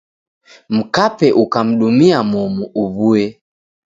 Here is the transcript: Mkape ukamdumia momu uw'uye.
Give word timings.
Mkape 0.75 1.27
ukamdumia 1.43 2.19
momu 2.31 2.63
uw'uye. 2.83 3.27